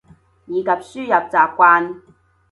[0.03, 0.07] 以及
[0.67, 2.01] 輸入習慣